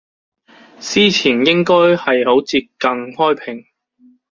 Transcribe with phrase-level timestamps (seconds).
[0.79, 2.77] 司前應該係好接近
[3.15, 3.65] 開平